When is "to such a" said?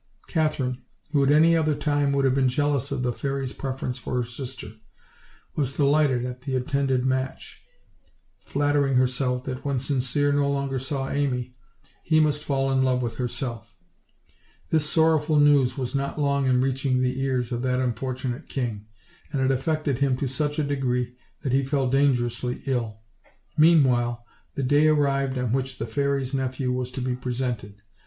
20.17-20.63